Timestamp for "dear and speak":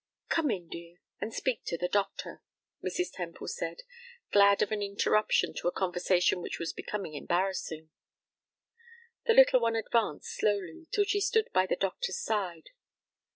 0.67-1.63